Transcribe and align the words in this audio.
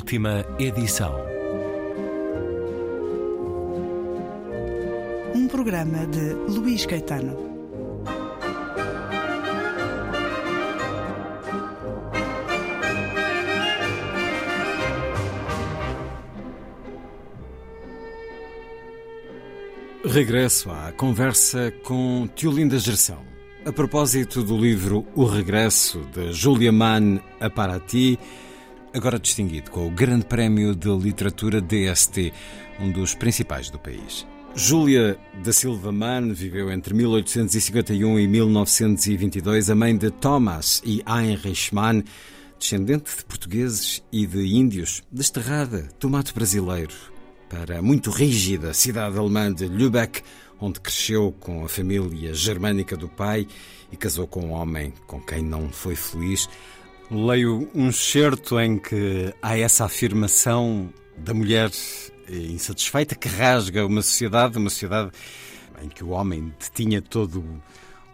Última 0.00 0.46
edição. 0.58 1.14
Um 5.34 5.46
programa 5.46 6.06
de 6.06 6.32
Luís 6.50 6.86
Caetano. 6.86 7.36
Regresso 20.02 20.70
à 20.70 20.92
conversa 20.92 21.70
com 21.84 22.26
Tiolinda 22.34 22.78
Gerção. 22.78 23.18
A 23.66 23.72
propósito 23.72 24.42
do 24.42 24.56
livro 24.56 25.06
O 25.14 25.26
Regresso, 25.26 26.00
de 26.10 26.32
Julia 26.32 26.72
Mann 26.72 27.20
a 27.38 27.50
Paraty, 27.50 28.18
agora 28.94 29.18
distinguido 29.18 29.70
com 29.70 29.86
o 29.86 29.90
Grande 29.90 30.24
Prémio 30.24 30.74
de 30.74 30.88
Literatura 30.88 31.60
DST, 31.60 32.32
um 32.78 32.90
dos 32.90 33.14
principais 33.14 33.70
do 33.70 33.78
país. 33.78 34.26
Júlia 34.54 35.16
da 35.44 35.52
Silva 35.52 35.92
Mann 35.92 36.32
viveu 36.34 36.70
entre 36.72 36.92
1851 36.94 38.18
e 38.18 38.26
1922, 38.26 39.70
a 39.70 39.74
mãe 39.74 39.96
de 39.96 40.10
Thomas 40.10 40.82
e 40.84 41.02
Heinrich 41.06 41.74
Mann, 41.74 42.02
descendente 42.58 43.16
de 43.16 43.24
portugueses 43.24 44.02
e 44.10 44.26
de 44.26 44.54
índios, 44.56 45.02
desterrada 45.10 45.88
do 46.00 46.10
mato 46.10 46.34
brasileiro 46.34 46.94
para 47.50 47.78
a 47.78 47.82
muito 47.82 48.10
rígida 48.10 48.72
cidade 48.72 49.18
alemã 49.18 49.52
de 49.52 49.66
Lübeck, 49.66 50.22
onde 50.60 50.80
cresceu 50.80 51.34
com 51.40 51.64
a 51.64 51.68
família 51.68 52.32
germânica 52.32 52.96
do 52.96 53.08
pai 53.08 53.46
e 53.90 53.96
casou 53.96 54.26
com 54.26 54.46
um 54.46 54.52
homem 54.52 54.92
com 55.06 55.20
quem 55.20 55.42
não 55.42 55.68
foi 55.70 55.96
feliz. 55.96 56.48
Leio 57.10 57.68
um 57.74 57.90
certo 57.90 58.60
em 58.60 58.78
que 58.78 59.34
há 59.42 59.58
essa 59.58 59.84
afirmação 59.84 60.94
da 61.16 61.34
mulher 61.34 61.68
insatisfeita 62.28 63.16
que 63.16 63.28
rasga 63.28 63.84
uma 63.84 64.00
sociedade, 64.00 64.56
uma 64.56 64.70
sociedade 64.70 65.10
em 65.82 65.88
que 65.88 66.04
o 66.04 66.10
homem 66.10 66.54
detinha 66.60 67.02
todo 67.02 67.44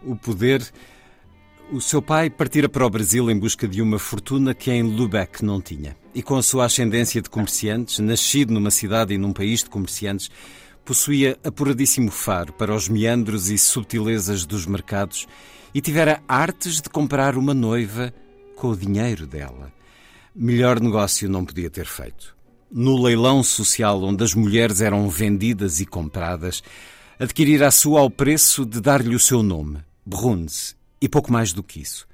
o 0.03 0.15
poder. 0.15 0.65
O 1.71 1.79
seu 1.79 2.01
pai 2.01 2.27
partira 2.27 2.67
para 2.67 2.87
o 2.87 2.89
Brasil 2.89 3.29
em 3.29 3.37
busca 3.37 3.67
de 3.67 3.83
uma 3.83 3.99
fortuna 3.99 4.55
que 4.55 4.71
em 4.71 4.81
Lübeck 4.81 5.45
não 5.45 5.61
tinha. 5.61 5.95
E 6.15 6.23
com 6.23 6.35
a 6.35 6.41
sua 6.41 6.65
ascendência 6.65 7.21
de 7.21 7.29
comerciantes, 7.29 7.99
nascido 7.99 8.51
numa 8.51 8.71
cidade 8.71 9.13
e 9.13 9.17
num 9.17 9.31
país 9.31 9.63
de 9.63 9.69
comerciantes, 9.69 10.31
possuía 10.83 11.37
apuradíssimo 11.43 12.09
faro 12.09 12.51
para 12.53 12.73
os 12.73 12.89
meandros 12.89 13.49
e 13.49 13.59
subtilezas 13.59 14.43
dos 14.43 14.65
mercados 14.65 15.27
e 15.71 15.81
tivera 15.81 16.23
artes 16.27 16.81
de 16.81 16.89
comprar 16.89 17.37
uma 17.37 17.53
noiva 17.53 18.11
com 18.57 18.69
o 18.69 18.75
dinheiro 18.75 19.27
dela. 19.27 19.71
Melhor 20.35 20.81
negócio 20.81 21.29
não 21.29 21.45
podia 21.45 21.69
ter 21.69 21.85
feito. 21.85 22.35
No 22.69 23.01
leilão 23.01 23.43
social 23.43 24.03
onde 24.03 24.23
as 24.23 24.33
mulheres 24.33 24.81
eram 24.81 25.07
vendidas 25.07 25.79
e 25.79 25.85
compradas, 25.85 26.61
adquirir 27.19 27.63
a 27.63 27.71
sua 27.71 28.01
ao 28.01 28.09
preço 28.09 28.65
de 28.65 28.81
dar-lhe 28.81 29.15
o 29.15 29.19
seu 29.19 29.41
nome, 29.41 29.77
Bruns, 30.05 30.75
e 30.99 31.07
pouco 31.07 31.31
mais 31.31 31.53
do 31.53 31.63
que 31.63 31.79
isso. 31.79 32.07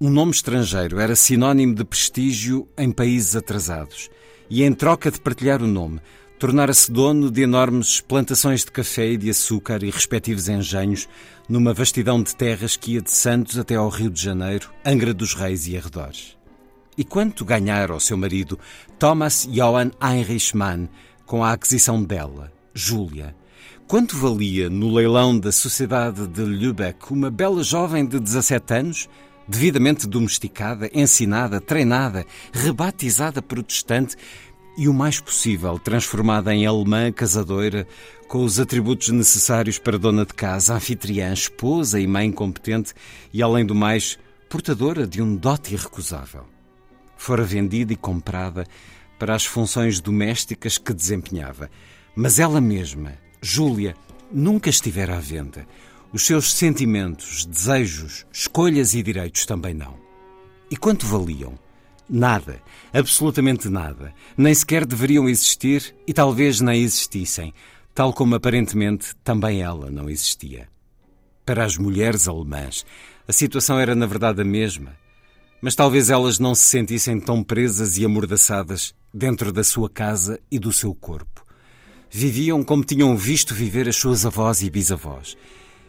Um 0.00 0.08
nome 0.08 0.30
estrangeiro 0.30 0.98
era 0.98 1.14
sinónimo 1.14 1.74
de 1.74 1.84
prestígio 1.84 2.66
em 2.78 2.90
países 2.90 3.36
atrasados, 3.36 4.08
e 4.48 4.62
em 4.62 4.72
troca 4.72 5.10
de 5.10 5.20
partilhar 5.20 5.62
o 5.62 5.66
nome, 5.66 6.00
tornara-se 6.42 6.90
dono 6.90 7.30
de 7.30 7.42
enormes 7.42 8.00
plantações 8.00 8.64
de 8.64 8.72
café 8.72 9.12
e 9.12 9.16
de 9.16 9.30
açúcar 9.30 9.80
e 9.84 9.90
respectivos 9.90 10.48
engenhos 10.48 11.08
numa 11.48 11.72
vastidão 11.72 12.20
de 12.20 12.34
terras 12.34 12.74
que 12.74 12.94
ia 12.94 13.00
de 13.00 13.12
Santos 13.12 13.56
até 13.56 13.76
ao 13.76 13.88
Rio 13.88 14.10
de 14.10 14.20
Janeiro, 14.20 14.68
Angra 14.84 15.14
dos 15.14 15.34
Reis 15.34 15.68
e 15.68 15.76
arredores. 15.76 16.36
E 16.98 17.04
quanto 17.04 17.44
ganhara 17.44 17.92
ao 17.92 18.00
seu 18.00 18.16
marido, 18.16 18.58
Thomas 18.98 19.46
Johann 19.52 19.92
Heinrich 20.02 20.56
Mann, 20.56 20.88
com 21.24 21.44
a 21.44 21.52
aquisição 21.52 22.02
dela, 22.02 22.52
Júlia? 22.74 23.36
Quanto 23.86 24.16
valia 24.16 24.68
no 24.68 24.92
leilão 24.92 25.38
da 25.38 25.52
Sociedade 25.52 26.26
de 26.26 26.42
Lübeck 26.42 27.12
uma 27.12 27.30
bela 27.30 27.62
jovem 27.62 28.04
de 28.04 28.18
17 28.18 28.74
anos, 28.74 29.08
devidamente 29.46 30.08
domesticada, 30.08 30.90
ensinada, 30.92 31.60
treinada, 31.60 32.26
rebatizada 32.52 33.40
protestante, 33.40 34.16
e 34.76 34.88
o 34.88 34.94
mais 34.94 35.20
possível 35.20 35.78
transformada 35.78 36.54
em 36.54 36.66
alemã 36.66 37.12
casadoira, 37.12 37.86
com 38.28 38.44
os 38.44 38.58
atributos 38.58 39.10
necessários 39.10 39.78
para 39.78 39.98
dona 39.98 40.24
de 40.24 40.32
casa, 40.32 40.74
anfitriã, 40.74 41.32
esposa 41.32 42.00
e 42.00 42.06
mãe 42.06 42.32
competente 42.32 42.94
e, 43.32 43.42
além 43.42 43.66
do 43.66 43.74
mais, 43.74 44.18
portadora 44.48 45.06
de 45.06 45.20
um 45.20 45.36
dote 45.36 45.74
irrecusável. 45.74 46.46
Fora 47.16 47.44
vendida 47.44 47.92
e 47.92 47.96
comprada 47.96 48.66
para 49.18 49.34
as 49.34 49.44
funções 49.44 50.00
domésticas 50.00 50.78
que 50.78 50.92
desempenhava, 50.92 51.70
mas 52.16 52.38
ela 52.38 52.60
mesma, 52.60 53.12
Júlia, 53.40 53.94
nunca 54.30 54.70
estivera 54.70 55.16
à 55.16 55.20
venda. 55.20 55.66
Os 56.12 56.26
seus 56.26 56.52
sentimentos, 56.52 57.46
desejos, 57.46 58.26
escolhas 58.32 58.94
e 58.94 59.02
direitos 59.02 59.46
também 59.46 59.74
não. 59.74 59.94
E 60.70 60.76
quanto 60.76 61.06
valiam? 61.06 61.58
Nada, 62.08 62.60
absolutamente 62.92 63.68
nada. 63.68 64.12
Nem 64.36 64.54
sequer 64.54 64.84
deveriam 64.84 65.28
existir 65.28 65.94
e 66.06 66.12
talvez 66.12 66.60
nem 66.60 66.82
existissem, 66.82 67.54
tal 67.94 68.12
como 68.12 68.34
aparentemente 68.34 69.14
também 69.22 69.62
ela 69.62 69.90
não 69.90 70.10
existia. 70.10 70.68
Para 71.44 71.64
as 71.64 71.76
mulheres 71.76 72.28
alemãs, 72.28 72.84
a 73.26 73.32
situação 73.32 73.78
era 73.78 73.94
na 73.94 74.06
verdade 74.06 74.42
a 74.42 74.44
mesma, 74.44 74.96
mas 75.60 75.74
talvez 75.74 76.10
elas 76.10 76.38
não 76.38 76.54
se 76.54 76.64
sentissem 76.64 77.20
tão 77.20 77.42
presas 77.42 77.96
e 77.96 78.04
amordaçadas 78.04 78.94
dentro 79.14 79.52
da 79.52 79.62
sua 79.62 79.88
casa 79.88 80.40
e 80.50 80.58
do 80.58 80.72
seu 80.72 80.94
corpo. 80.94 81.44
Viviam 82.10 82.62
como 82.62 82.84
tinham 82.84 83.16
visto 83.16 83.54
viver 83.54 83.88
as 83.88 83.96
suas 83.96 84.26
avós 84.26 84.60
e 84.62 84.68
bisavós. 84.68 85.36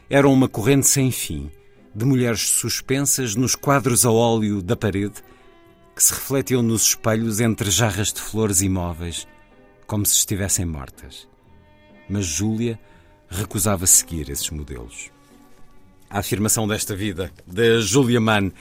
Eram 0.08 0.32
uma 0.32 0.48
corrente 0.48 0.86
sem 0.86 1.10
fim, 1.10 1.50
de 1.94 2.04
mulheres 2.04 2.40
suspensas 2.40 3.34
nos 3.34 3.54
quadros 3.54 4.06
a 4.06 4.10
óleo 4.10 4.62
da 4.62 4.76
parede 4.76 5.22
que 5.94 6.02
se 6.02 6.12
refletiam 6.12 6.62
nos 6.62 6.88
espelhos 6.88 7.40
entre 7.40 7.70
jarras 7.70 8.12
de 8.12 8.20
flores 8.20 8.60
imóveis, 8.60 9.26
como 9.86 10.04
se 10.04 10.14
estivessem 10.14 10.64
mortas. 10.64 11.28
Mas 12.08 12.26
Júlia 12.26 12.78
recusava 13.28 13.86
seguir 13.86 14.28
esses 14.28 14.50
modelos. 14.50 15.10
A 16.10 16.18
afirmação 16.18 16.66
desta 16.66 16.94
vida, 16.94 17.32
da 17.46 17.80
Julia 17.80 18.20
Mann, 18.20 18.52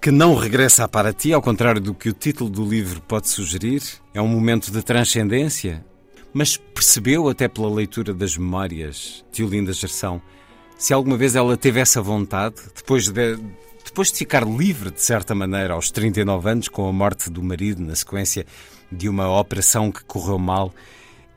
que 0.00 0.10
não 0.10 0.34
regressa 0.34 0.84
a 0.84 0.88
Paraty, 0.88 1.32
ao 1.32 1.42
contrário 1.42 1.80
do 1.80 1.94
que 1.94 2.08
o 2.08 2.12
título 2.12 2.50
do 2.50 2.64
livro 2.64 3.00
pode 3.00 3.28
sugerir, 3.28 3.82
é 4.12 4.20
um 4.20 4.28
momento 4.28 4.70
de 4.70 4.82
transcendência, 4.82 5.84
mas 6.32 6.56
percebeu 6.56 7.28
até 7.28 7.48
pela 7.48 7.72
leitura 7.72 8.12
das 8.12 8.36
memórias 8.36 9.24
de 9.32 9.42
Olinda 9.42 9.72
Gerção 9.72 10.20
se 10.78 10.92
alguma 10.92 11.16
vez 11.16 11.34
ela 11.34 11.56
teve 11.56 11.80
essa 11.80 12.02
vontade, 12.02 12.56
depois 12.74 13.08
de, 13.08 13.38
depois 13.86 14.12
de 14.12 14.18
ficar 14.18 14.44
livre, 14.46 14.90
de 14.90 15.00
certa 15.00 15.34
maneira, 15.34 15.74
aos 15.74 15.90
39 15.90 16.50
anos, 16.50 16.68
com 16.68 16.88
a 16.88 16.92
morte 16.92 17.30
do 17.30 17.42
marido 17.42 17.82
na 17.82 17.94
sequência 17.94 18.44
de 18.90 19.08
uma 19.08 19.28
operação 19.38 19.90
que 19.90 20.04
correu 20.04 20.38
mal, 20.38 20.74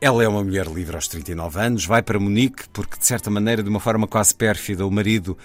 ela 0.02 0.24
é 0.24 0.28
uma 0.28 0.44
mulher 0.44 0.66
livre 0.68 0.96
aos 0.96 1.08
39 1.08 1.60
anos, 1.60 1.86
vai 1.86 2.02
para 2.02 2.20
Munique, 2.20 2.68
porque, 2.74 2.98
de 2.98 3.06
certa 3.06 3.30
maneira, 3.30 3.62
de 3.62 3.70
uma 3.70 3.80
forma 3.80 4.08
quase 4.08 4.34
pérfida, 4.34 4.86
o 4.86 4.92
marido 4.92 5.38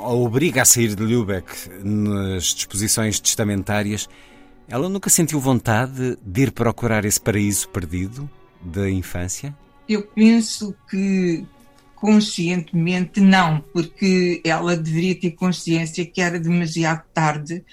a 0.00 0.12
obriga 0.12 0.62
a 0.62 0.64
sair 0.64 0.94
de 0.94 1.02
Lübeck 1.02 1.70
nas 1.82 2.44
disposições 2.54 3.20
testamentárias. 3.20 4.08
Ela 4.68 4.88
nunca 4.88 5.08
sentiu 5.08 5.38
vontade 5.38 6.18
de 6.20 6.42
ir 6.42 6.50
procurar 6.50 7.04
esse 7.04 7.20
paraíso 7.20 7.68
perdido 7.68 8.28
da 8.60 8.90
infância? 8.90 9.56
Eu 9.88 10.02
penso 10.02 10.74
que 10.90 11.46
conscientemente 11.96 13.20
não, 13.20 13.64
porque 13.72 14.40
ela 14.44 14.76
deveria 14.76 15.18
ter 15.18 15.32
consciência 15.32 16.04
que 16.04 16.20
era 16.20 16.38
demasiado 16.38 17.02
tarde 17.12 17.64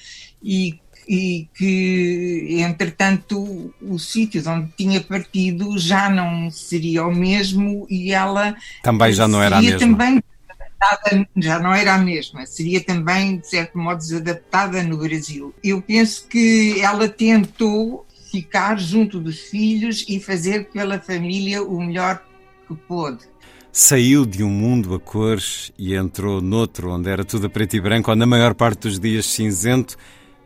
e, 0.42 0.80
e 1.08 1.48
que, 1.54 2.58
entretanto, 2.60 3.38
o, 3.38 3.74
o 3.82 4.00
sítio 4.00 4.42
de 4.42 4.48
onde 4.48 4.72
tinha 4.78 5.02
partido 5.02 5.78
já 5.78 6.10
não 6.10 6.50
seria 6.50 7.06
o 7.06 7.14
mesmo 7.14 7.86
e 7.90 8.14
ela 8.14 8.56
também 8.82 9.12
já 9.12 9.28
não 9.28 9.44
era 9.44 9.58
a 9.58 9.62
mesma. 9.62 9.80
Também 9.80 10.24
já 11.38 11.60
não 11.60 11.74
era 11.74 11.94
a 11.94 11.98
mesma, 11.98 12.46
seria 12.46 12.82
também, 12.82 13.38
de 13.38 13.48
certo 13.48 13.78
modo, 13.78 14.00
desadaptada 14.00 14.84
no 14.84 14.98
Brasil. 14.98 15.54
Eu 15.64 15.82
penso 15.82 16.28
que 16.28 16.82
ela 16.82 17.08
tentou 17.08 18.06
ficar 18.32 18.80
junto 18.80 19.20
dos 19.20 19.40
filhos 19.40 20.06
e 20.10 20.20
fazer 20.20 20.70
pela 20.72 21.00
família 21.00 21.62
o 21.64 21.80
melhor 21.80 22.22
que 22.68 22.76
pôde 22.76 23.34
saiu 23.76 24.24
de 24.24 24.44
um 24.44 24.50
mundo 24.52 24.94
a 24.94 25.00
cores 25.00 25.72
e 25.80 25.96
entrou 25.96 26.40
noutro 26.40 26.92
onde 26.92 27.10
era 27.10 27.26
tudo 27.26 27.48
a 27.48 27.50
preto 27.50 27.76
e 27.76 27.82
branco, 27.82 28.12
ou 28.12 28.16
na 28.16 28.28
maior 28.28 28.54
parte 28.54 28.82
dos 28.82 29.00
dias 29.00 29.26
cinzento, 29.26 29.98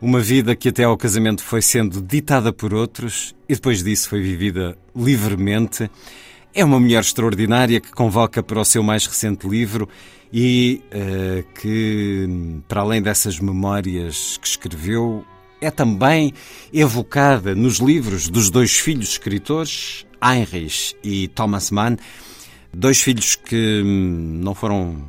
uma 0.02 0.22
vida 0.22 0.56
que 0.56 0.70
até 0.70 0.86
ao 0.86 0.96
casamento 0.96 1.44
foi 1.44 1.62
sendo 1.62 2.02
ditada 2.02 2.54
por 2.54 2.74
outros 2.74 3.36
e 3.50 3.54
depois 3.54 3.84
disso 3.84 4.08
foi 4.08 4.22
vivida 4.22 4.78
livremente. 4.96 5.92
É 6.56 6.64
uma 6.64 6.80
mulher 6.80 7.02
extraordinária 7.02 7.82
que 7.82 7.92
convoca 7.92 8.42
para 8.42 8.62
o 8.62 8.66
seu 8.66 8.82
mais 8.82 9.06
recente 9.06 9.46
livro 9.46 9.90
e 10.32 10.82
uh, 10.86 11.44
que, 11.60 12.62
para 12.66 12.80
além 12.80 13.02
dessas 13.02 13.40
memórias 13.42 14.38
que 14.38 14.48
escreveu, 14.48 15.26
é 15.60 15.70
também 15.70 16.34
evocada 16.72 17.54
nos 17.54 17.80
livros 17.80 18.30
dos 18.30 18.50
dois 18.50 18.78
filhos 18.78 19.10
escritores, 19.10 20.06
Heinrich 20.24 20.96
e 21.04 21.28
Thomas 21.28 21.72
Mann, 21.72 21.98
dois 22.78 23.02
filhos 23.02 23.36
que 23.36 23.82
hum, 23.84 24.40
não 24.44 24.54
foram 24.54 25.04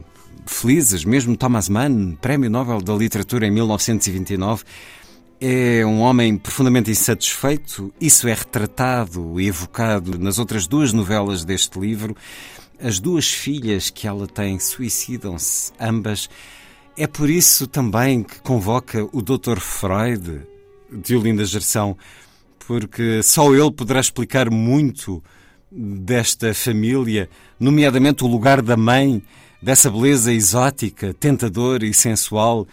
felizes, 0.46 1.04
mesmo 1.04 1.36
Thomas 1.36 1.68
Mann, 1.68 2.16
Prémio 2.20 2.48
Nobel 2.48 2.80
da 2.80 2.94
Literatura 2.94 3.46
em 3.46 3.50
1929, 3.50 4.64
é 5.40 5.84
um 5.84 6.00
homem 6.00 6.36
profundamente 6.36 6.90
insatisfeito. 6.90 7.92
Isso 8.00 8.26
é 8.26 8.32
retratado 8.32 9.38
e 9.38 9.46
evocado 9.46 10.18
nas 10.18 10.38
outras 10.38 10.66
duas 10.66 10.92
novelas 10.92 11.44
deste 11.44 11.78
livro. 11.78 12.16
As 12.80 12.98
duas 12.98 13.30
filhas 13.30 13.90
que 13.90 14.08
ela 14.08 14.26
tem 14.26 14.58
suicidam-se, 14.58 15.72
ambas. 15.78 16.28
É 16.96 17.06
por 17.06 17.28
isso 17.28 17.66
também 17.66 18.22
que 18.22 18.40
convoca 18.40 19.06
o 19.12 19.22
Dr. 19.22 19.60
Freud, 19.60 20.40
de 20.90 21.14
Olinda 21.14 21.44
Gerção, 21.44 21.96
porque 22.66 23.22
só 23.22 23.54
ele 23.54 23.70
poderá 23.70 24.00
explicar 24.00 24.50
muito 24.50 25.22
desta 25.70 26.54
família, 26.54 27.28
nomeadamente 27.58 28.24
o 28.24 28.26
lugar 28.26 28.62
da 28.62 28.76
mãe, 28.76 29.22
dessa 29.60 29.90
beleza 29.90 30.32
exótica, 30.32 31.12
tentadora 31.14 31.84
e 31.84 31.92
sensual 31.92 32.66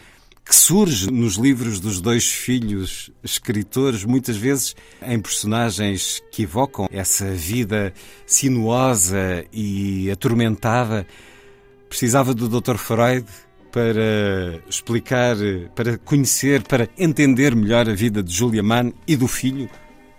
que 0.45 0.56
surge 0.56 1.09
nos 1.09 1.38
livros 1.38 1.80
dos 1.80 2.00
dois 2.00 2.31
filhos 2.31 3.09
escritores, 3.24 4.06
muitas 4.06 4.38
vezes 4.38 4.75
em 5.01 5.19
personagens 5.19 6.21
que 6.31 6.44
evocam 6.44 6.88
essa 6.92 7.31
vida 7.31 7.92
sinuosa 8.27 9.44
e 9.51 10.12
atormentada. 10.12 11.07
Precisava 11.89 12.31
do 12.33 12.47
Dr. 12.47 12.77
Freud 12.77 13.25
para 13.71 14.62
explicar, 14.69 15.36
para 15.74 15.97
conhecer, 15.97 16.62
para 16.62 16.88
entender 16.95 17.56
melhor 17.56 17.89
a 17.89 17.94
vida 17.94 18.21
de 18.21 18.31
Julia 18.31 18.62
Mann 18.62 18.94
e 19.07 19.15
do 19.15 19.27
filho, 19.27 19.68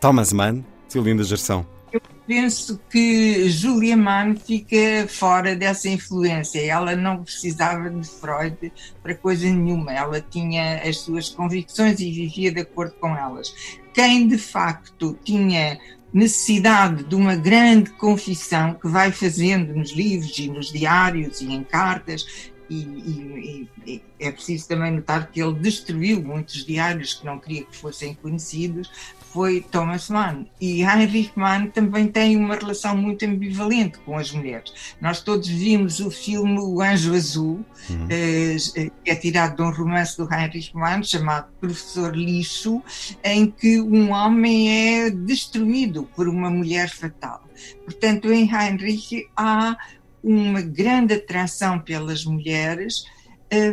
Thomas 0.00 0.32
Mann, 0.32 0.64
de 0.88 1.00
Linda 1.00 1.23
Gerson 1.23 1.75
penso 2.26 2.81
que 2.90 3.49
Julia 3.49 3.96
Mann 3.96 4.37
fica 4.37 5.06
fora 5.08 5.55
dessa 5.55 5.88
influência. 5.88 6.61
Ela 6.61 6.96
não 6.96 7.23
precisava 7.23 7.88
de 7.88 8.06
Freud 8.06 8.73
para 9.02 9.14
coisa 9.14 9.46
nenhuma. 9.46 9.93
Ela 9.93 10.20
tinha 10.20 10.82
as 10.82 10.99
suas 10.99 11.28
convicções 11.28 12.00
e 12.00 12.11
vivia 12.11 12.52
de 12.52 12.61
acordo 12.61 12.94
com 12.94 13.17
elas. 13.17 13.55
Quem 13.94 14.28
de 14.28 14.38
facto 14.38 15.19
tinha 15.25 15.78
necessidade 16.12 17.05
de 17.05 17.14
uma 17.14 17.37
grande 17.37 17.90
confissão 17.90 18.75
que 18.75 18.88
vai 18.88 19.12
fazendo 19.12 19.75
nos 19.75 19.93
livros 19.93 20.38
e 20.38 20.49
nos 20.49 20.73
diários 20.73 21.40
e 21.40 21.52
em 21.52 21.62
cartas 21.62 22.52
e, 22.69 22.76
e, 22.76 23.69
e, 23.87 24.02
é 24.19 24.31
preciso 24.32 24.69
também 24.69 24.93
notar 24.93 25.31
que 25.31 25.40
ele 25.40 25.55
destruiu 25.55 26.20
muitos 26.23 26.64
diários 26.64 27.14
que 27.14 27.25
não 27.25 27.38
queria 27.38 27.64
que 27.64 27.76
fossem 27.76 28.14
conhecidos, 28.14 28.90
foi 29.37 29.61
Thomas 29.61 30.09
Mann. 30.09 30.47
E 30.59 30.81
Heinrich 30.81 31.31
Mann 31.37 31.67
também 31.67 32.09
tem 32.09 32.38
uma 32.38 32.55
relação 32.55 32.97
muito 32.97 33.23
ambivalente 33.27 33.99
com 33.99 34.17
as 34.17 34.33
mulheres. 34.33 34.97
Nós 34.99 35.21
todos 35.21 35.47
vimos 35.47 36.00
o 36.00 36.11
filme 36.11 36.59
O 36.59 36.81
Anjo 36.81 37.15
Azul, 37.15 37.62
uhum. 37.91 38.06
eh, 38.09 38.56
que 39.05 39.11
é 39.11 39.15
tirado 39.15 39.56
de 39.56 39.62
um 39.62 39.71
romance 39.71 40.17
do 40.17 40.27
Heinrich 40.33 40.75
Mann 40.75 41.03
chamado 41.03 41.49
Professor 41.61 42.17
Lixo, 42.17 42.83
em 43.23 43.50
que 43.50 43.79
um 43.79 44.11
homem 44.11 45.05
é 45.05 45.11
destruído 45.11 46.09
por 46.17 46.29
uma 46.29 46.49
mulher 46.49 46.88
fatal. 46.88 47.44
Portanto, 47.85 48.33
em 48.33 48.50
Heinrich 48.50 49.29
há 49.37 49.77
uma 50.25 50.62
grande 50.62 51.12
atração 51.12 51.79
pelas 51.79 52.25
mulheres, 52.25 53.05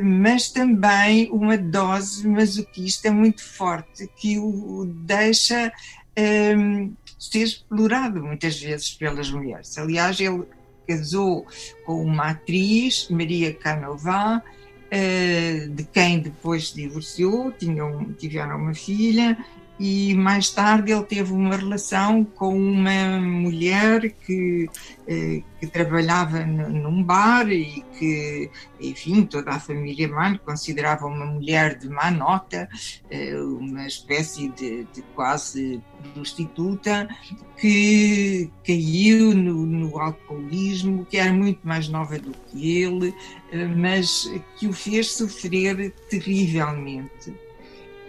mas 0.04 0.52
também 0.52 1.30
uma 1.32 1.58
dose 1.58 2.28
masoquista 2.28 3.12
muito 3.12 3.44
forte 3.44 4.08
que 4.16 4.38
o 4.38 4.86
deixa 4.86 5.72
um, 6.18 6.22
ehm, 6.22 6.92
ser 7.18 7.44
explorado 7.44 8.22
muitas 8.22 8.60
vezes 8.62 8.92
pelas 8.94 9.32
mulheres. 9.32 9.78
Aliás, 9.78 10.20
ele 10.20 10.44
casou 10.88 11.46
com 11.86 12.04
uma 12.04 12.32
atriz, 12.32 13.08
Maria 13.10 13.54
Canova, 13.54 14.44
uh, 14.44 15.70
de 15.70 15.84
quem 15.86 16.20
depois 16.20 16.70
se 16.70 16.76
divorciou, 16.76 17.52
tinham, 17.52 18.14
tiveram 18.14 18.58
uma 18.58 18.74
filha 18.74 19.38
e 19.86 20.14
mais 20.14 20.50
tarde 20.50 20.94
ele 20.94 21.04
teve 21.04 21.34
uma 21.34 21.58
relação 21.58 22.24
com 22.24 22.58
uma 22.58 23.20
mulher 23.20 24.12
que, 24.26 24.70
eh, 25.06 25.42
que 25.60 25.68
trabalhava 25.68 26.46
num 26.46 27.04
bar 27.04 27.52
e 27.52 27.84
que, 28.00 28.50
enfim, 28.80 29.26
toda 29.26 29.52
a 29.52 29.60
família 29.60 30.08
Mann 30.08 30.38
considerava 30.38 31.06
uma 31.06 31.26
mulher 31.26 31.78
de 31.78 31.90
má 31.90 32.10
nota, 32.10 32.70
eh, 33.12 33.36
uma 33.36 33.86
espécie 33.86 34.48
de, 34.52 34.86
de 34.86 35.02
quase 35.14 35.82
prostituta 36.14 37.10
que 37.58 38.50
caiu 38.66 39.36
no, 39.36 39.66
no, 39.66 40.00
alcoolismo, 40.00 41.06
que 41.06 41.18
era 41.18 41.34
muito 41.34 41.60
mais 41.68 41.90
nova 41.90 42.18
do 42.18 42.32
que 42.32 42.84
ele, 42.84 43.14
eh, 43.52 43.66
mas 43.66 44.32
que 44.56 44.66
o 44.66 44.72
fez 44.72 45.12
sofrer 45.12 45.92
terrivelmente. 46.10 47.34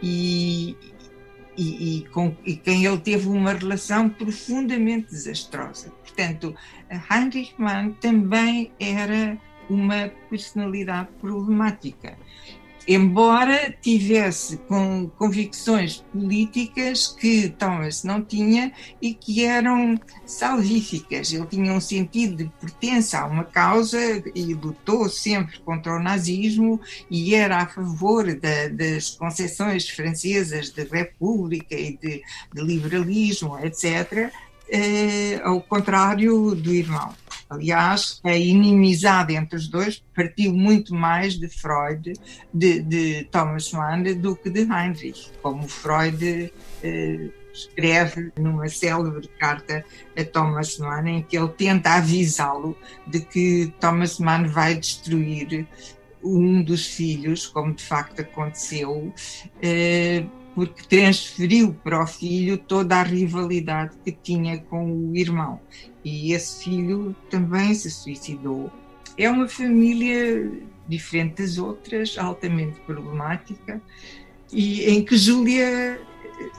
E, 0.01 0.77
e, 1.57 1.99
e, 1.99 2.09
com 2.09 2.35
e 2.45 2.57
quem 2.57 2.85
ele 2.85 2.99
teve 2.99 3.29
uma 3.29 3.53
relação 3.53 4.09
profundamente 4.09 5.11
desastrosa. 5.11 5.91
Portanto, 6.03 6.55
Heinrich 7.11 7.55
Mann 7.59 7.93
também 8.01 8.73
era 8.79 9.39
uma 9.69 10.11
personalidade 10.29 11.09
problemática 11.21 12.17
embora 12.87 13.75
tivesse 13.81 14.57
com 14.69 15.09
convicções 15.17 16.05
políticas 16.13 17.09
que 17.09 17.49
Thomas 17.49 18.05
não 18.05 18.23
tinha 18.23 18.73
e 19.01 19.15
que 19.15 19.45
eram 19.45 19.99
salvíficas. 20.27 21.33
Ele 21.33 21.47
tinha 21.47 21.73
um 21.73 21.81
sentido 21.81 22.45
de 22.45 22.51
pertença 22.61 23.21
a 23.21 23.27
uma 23.27 23.45
causa 23.45 23.99
e 24.35 24.55
lutou 24.55 25.09
sempre 25.09 25.59
contra 25.61 25.97
o 25.97 26.03
nazismo 26.03 26.81
e 27.11 27.35
era 27.35 27.59
a 27.59 27.67
favor 27.67 28.25
da, 28.35 28.69
das 28.69 29.11
concessões 29.11 29.89
francesas 29.89 30.71
de 30.71 30.85
república 30.85 31.75
e 31.75 31.97
de, 31.97 32.23
de 32.53 32.63
liberalismo, 32.63 33.59
etc., 33.59 34.31
eh, 34.69 35.41
ao 35.45 35.61
contrário 35.61 36.55
do 36.55 36.73
irmão. 36.73 37.15
Aliás, 37.55 38.21
a 38.25 38.37
inimizade 38.37 39.35
entre 39.35 39.57
os 39.57 39.69
dois 39.69 40.03
partiu 40.15 40.53
muito 40.53 40.95
mais 40.95 41.39
de 41.39 41.49
Freud, 41.49 42.13
de, 42.53 42.81
de 42.83 43.25
Thomas 43.31 43.71
Mann, 43.73 44.03
do 44.15 44.35
que 44.35 44.51
de 44.51 44.63
Heinrich, 44.63 45.31
como 45.41 45.69
Freud 45.69 46.53
eh, 46.83 47.31
escreve 47.53 48.33
numa 48.37 48.69
célebre 48.69 49.29
carta 49.39 49.85
a 50.19 50.25
Thomas 50.25 50.79
Mann, 50.79 51.07
em 51.09 51.23
que 51.23 51.39
ele 51.39 51.49
tenta 51.49 51.95
avisá-lo 51.95 52.77
de 53.07 53.21
que 53.21 53.73
Thomas 53.81 54.19
Mann 54.19 54.49
vai 54.49 54.75
destruir 54.75 55.67
um 56.23 56.61
dos 56.61 56.87
filhos, 56.87 57.47
como 57.47 57.73
de 57.73 57.85
facto 57.85 58.21
aconteceu. 58.21 59.15
Eh, 59.63 60.25
porque 60.55 60.85
transferiu 60.85 61.75
para 61.83 62.03
o 62.03 62.07
filho 62.07 62.57
toda 62.57 62.97
a 62.97 63.03
rivalidade 63.03 63.97
que 64.05 64.13
tinha 64.13 64.59
com 64.59 65.11
o 65.11 65.17
irmão. 65.17 65.61
E 66.05 66.33
esse 66.33 66.65
filho 66.65 67.17
também 67.31 67.75
se 67.75 67.91
suicidou. 67.91 68.71
É 69.17 69.31
uma 69.31 69.49
família 69.49 70.53
diferente 70.87 71.43
das 71.43 71.57
outras, 71.57 72.17
altamente 72.19 72.79
problemática, 72.81 73.81
e 74.53 74.85
em 74.85 75.03
que 75.03 75.17
Júlia 75.17 76.01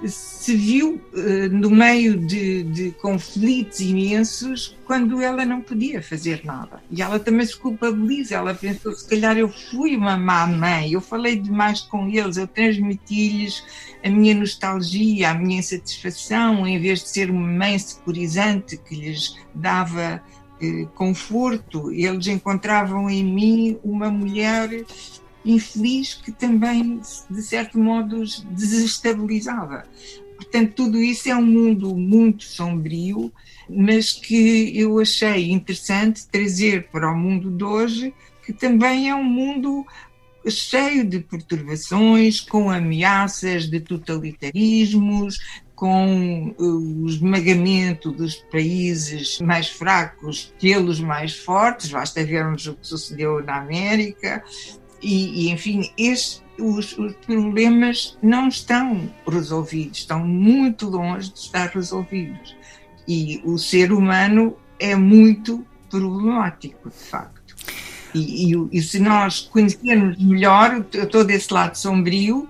se 0.07 0.55
viu 0.55 1.01
uh, 1.13 1.49
no 1.49 1.69
meio 1.69 2.17
de, 2.17 2.63
de, 2.63 2.91
conflitos 2.91 3.79
imensos 3.79 4.77
quando 4.85 5.21
ela 5.21 5.45
não 5.45 5.61
podia 5.61 6.01
fazer 6.01 6.41
nada. 6.43 6.81
E 6.91 7.01
ela 7.01 7.19
também 7.19 7.45
se 7.45 7.57
culpabiliza. 7.57 8.35
Ela 8.35 8.53
pensou: 8.53 8.93
se 8.93 9.07
calhar 9.07 9.37
eu 9.37 9.49
fui 9.49 9.95
uma 9.95 10.17
má 10.17 10.45
mãe, 10.45 10.91
eu 10.91 11.01
falei 11.01 11.37
demais 11.37 11.81
com 11.81 12.07
eles, 12.07 12.37
eu 12.37 12.47
transmiti-lhes 12.47 13.63
a 14.03 14.09
minha 14.09 14.35
nostalgia, 14.35 15.31
a 15.31 15.33
minha 15.33 15.59
insatisfação, 15.59 16.67
em 16.67 16.79
vez 16.79 17.03
de 17.03 17.09
ser 17.09 17.29
uma 17.31 17.47
mãe 17.47 17.77
securizante 17.79 18.77
que 18.77 18.95
lhes 18.95 19.37
dava 19.53 20.21
uh, 20.61 20.87
conforto, 20.89 21.91
eles 21.91 22.27
encontravam 22.27 23.09
em 23.09 23.23
mim 23.23 23.79
uma 23.83 24.09
mulher 24.09 24.85
infeliz 25.45 26.15
que 26.15 26.31
também, 26.31 26.99
de 27.29 27.41
certo 27.41 27.77
modo, 27.77 28.23
desestabilizava. 28.51 29.83
Portanto, 30.35 30.73
tudo 30.73 31.01
isso 31.01 31.29
é 31.29 31.35
um 31.35 31.45
mundo 31.45 31.95
muito 31.95 32.43
sombrio, 32.43 33.31
mas 33.69 34.11
que 34.11 34.77
eu 34.77 34.99
achei 34.99 35.51
interessante 35.51 36.27
trazer 36.27 36.89
para 36.89 37.11
o 37.11 37.17
mundo 37.17 37.49
de 37.49 37.63
hoje, 37.63 38.13
que 38.45 38.51
também 38.51 39.09
é 39.09 39.15
um 39.15 39.23
mundo 39.23 39.85
cheio 40.47 41.03
de 41.03 41.19
perturbações, 41.19 42.39
com 42.41 42.69
ameaças 42.69 43.67
de 43.67 43.79
totalitarismos, 43.79 45.39
com 45.75 46.55
o 46.57 47.05
esmagamento 47.07 48.11
dos 48.11 48.35
países 48.35 49.39
mais 49.41 49.67
fracos 49.67 50.53
pelos 50.59 50.99
mais 50.99 51.35
fortes, 51.35 51.89
basta 51.89 52.23
vermos 52.23 52.65
o 52.67 52.75
que 52.75 52.87
sucedeu 52.87 53.43
na 53.43 53.57
América, 53.57 54.43
e, 55.05 55.45
e 55.45 55.51
enfim, 55.51 55.91
este 55.97 56.43
os, 56.59 56.97
os, 56.97 57.13
problemas 57.17 58.17
não 58.23 58.47
estão 58.47 59.09
resolvidos, 59.27 59.99
estão 59.99 60.25
muito 60.25 60.87
longe 60.87 61.31
de 61.31 61.39
estar 61.39 61.67
resolvidos. 61.67 62.55
E 63.07 63.41
o 63.43 63.57
ser 63.57 63.91
humano 63.91 64.55
é 64.79 64.95
muito 64.95 65.65
problemático, 65.89 66.89
de 66.89 66.95
facto. 66.95 67.55
E, 68.13 68.53
e, 68.53 68.69
e 68.71 68.81
se 68.81 68.99
nós 68.99 69.41
conhecermos 69.41 70.17
melhor 70.17 70.81
todo 71.11 71.29
esse 71.29 71.53
lado 71.53 71.75
sombrio, 71.75 72.47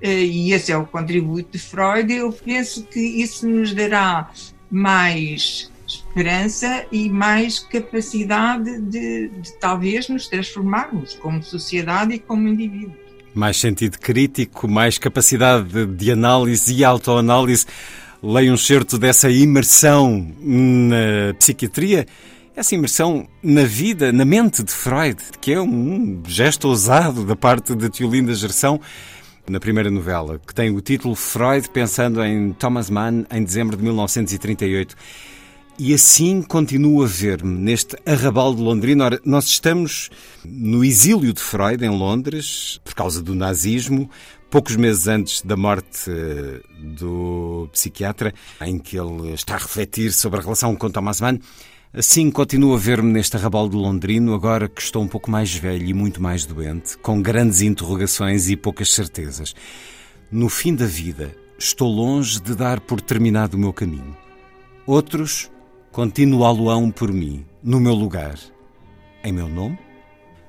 eh, 0.00 0.24
e 0.24 0.52
esse 0.52 0.70
é 0.70 0.76
o 0.76 0.86
contributo 0.86 1.48
de 1.52 1.58
Freud, 1.58 2.12
eu 2.12 2.30
penso 2.30 2.84
que 2.84 3.00
isso 3.00 3.48
nos 3.48 3.74
dará 3.74 4.30
mais 4.70 5.72
esperança 5.86 6.84
e 6.90 7.08
mais 7.08 7.58
capacidade 7.58 8.80
de, 8.80 9.28
de 9.28 9.52
talvez 9.58 10.08
nos 10.08 10.26
transformarmos 10.28 11.14
como 11.14 11.42
sociedade 11.42 12.14
e 12.14 12.18
como 12.18 12.48
indivíduos. 12.48 12.96
Mais 13.34 13.56
sentido 13.58 13.98
crítico, 13.98 14.66
mais 14.66 14.98
capacidade 14.98 15.86
de, 15.86 16.10
análise 16.10 16.74
e 16.74 16.84
autoanálise. 16.84 17.66
Leio 18.22 18.52
um 18.52 18.56
certo 18.56 18.98
dessa 18.98 19.30
imersão 19.30 20.34
na 20.40 21.34
psiquiatria, 21.38 22.06
essa 22.56 22.74
imersão 22.74 23.28
na 23.42 23.64
vida, 23.64 24.10
na 24.10 24.24
mente 24.24 24.62
de 24.62 24.72
Freud, 24.72 25.18
que 25.40 25.52
é 25.52 25.60
um 25.60 26.22
gesto 26.26 26.68
ousado 26.68 27.24
da 27.26 27.36
parte 27.36 27.74
de 27.74 27.90
Tiolinda 27.90 28.34
Gerson 28.34 28.80
na 29.48 29.60
primeira 29.60 29.90
novela, 29.90 30.40
que 30.44 30.54
tem 30.54 30.74
o 30.74 30.80
título 30.80 31.14
Freud 31.14 31.68
pensando 31.70 32.24
em 32.24 32.52
Thomas 32.52 32.90
Mann 32.90 33.24
em 33.30 33.44
dezembro 33.44 33.76
de 33.76 33.82
1938. 33.82 34.96
E 35.78 35.92
assim 35.92 36.40
continuo 36.40 37.04
a 37.04 37.06
ver-me 37.06 37.58
neste 37.58 37.98
arrabal 38.06 38.54
de 38.54 38.62
Londrina. 38.62 39.04
Ora, 39.04 39.20
nós 39.26 39.44
estamos 39.44 40.08
no 40.42 40.82
exílio 40.82 41.34
de 41.34 41.40
Freud 41.40 41.84
em 41.84 41.90
Londres, 41.90 42.80
por 42.82 42.94
causa 42.94 43.22
do 43.22 43.34
nazismo, 43.34 44.08
poucos 44.48 44.74
meses 44.74 45.06
antes 45.06 45.42
da 45.42 45.54
morte 45.54 46.10
eh, 46.10 46.62
do 46.78 47.68
psiquiatra, 47.72 48.32
em 48.62 48.78
que 48.78 48.98
ele 48.98 49.34
está 49.34 49.56
a 49.56 49.58
refletir 49.58 50.12
sobre 50.12 50.40
a 50.40 50.42
relação 50.42 50.74
com 50.74 50.88
Thomas 50.88 51.20
Mann. 51.20 51.38
Assim, 51.92 52.30
continuo 52.30 52.74
a 52.74 52.78
ver-me 52.78 53.12
neste 53.12 53.36
arrabal 53.36 53.68
de 53.68 53.76
Londrino, 53.76 54.32
agora 54.32 54.70
que 54.70 54.80
estou 54.80 55.02
um 55.02 55.08
pouco 55.08 55.30
mais 55.30 55.54
velho 55.54 55.84
e 55.84 55.92
muito 55.92 56.22
mais 56.22 56.46
doente, 56.46 56.96
com 56.96 57.20
grandes 57.20 57.60
interrogações 57.60 58.48
e 58.48 58.56
poucas 58.56 58.94
certezas. 58.94 59.54
No 60.30 60.48
fim 60.48 60.74
da 60.74 60.86
vida, 60.86 61.36
estou 61.58 61.92
longe 61.92 62.40
de 62.40 62.54
dar 62.54 62.80
por 62.80 62.98
terminado 62.98 63.58
o 63.58 63.60
meu 63.60 63.74
caminho. 63.74 64.16
Outros 64.86 65.50
continuá-lo-ão 65.96 66.90
por 66.90 67.10
mim, 67.10 67.46
no 67.62 67.80
meu 67.80 67.94
lugar. 67.94 68.38
Em 69.24 69.32
meu 69.32 69.48
nome? 69.48 69.78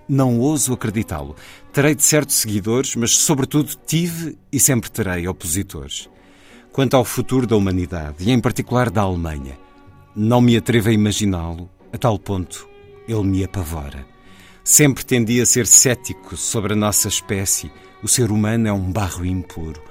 Não 0.05 0.41
ouso 0.41 0.73
acreditá-lo. 0.73 1.37
Terei 1.71 1.95
de 1.95 2.03
certos 2.03 2.35
seguidores, 2.35 2.97
mas, 2.97 3.15
sobretudo, 3.15 3.73
tive 3.87 4.37
e 4.51 4.59
sempre 4.59 4.91
terei 4.91 5.25
opositores. 5.25 6.09
Quanto 6.73 6.97
ao 6.97 7.05
futuro 7.05 7.47
da 7.47 7.55
humanidade, 7.55 8.25
e 8.25 8.31
em 8.31 8.41
particular 8.41 8.89
da 8.89 9.03
Alemanha, 9.03 9.57
não 10.13 10.41
me 10.41 10.57
atrevo 10.57 10.89
a 10.89 10.91
imaginá-lo, 10.91 11.69
a 11.93 11.97
tal 11.97 12.19
ponto 12.19 12.67
ele 13.07 13.23
me 13.23 13.41
apavora. 13.41 14.05
Sempre 14.65 15.05
tendi 15.05 15.39
a 15.39 15.45
ser 15.45 15.65
cético 15.65 16.35
sobre 16.35 16.73
a 16.73 16.75
nossa 16.75 17.07
espécie. 17.07 17.71
O 18.03 18.07
ser 18.09 18.31
humano 18.31 18.67
é 18.67 18.73
um 18.73 18.91
barro 18.91 19.25
impuro. 19.25 19.81